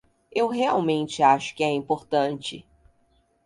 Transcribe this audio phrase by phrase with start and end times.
[0.31, 2.65] Eu realmente acho que é importante.